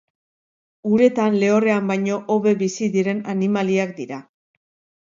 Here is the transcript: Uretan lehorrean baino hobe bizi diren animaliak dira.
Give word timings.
Uretan 0.95 1.37
lehorrean 1.43 1.91
baino 1.91 2.19
hobe 2.37 2.57
bizi 2.65 2.91
diren 2.99 3.21
animaliak 3.37 3.95
dira. 4.03 4.25